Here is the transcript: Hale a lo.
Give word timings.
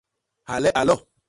Hale 0.45 0.71
a 0.73 0.83
lo. 0.83 1.11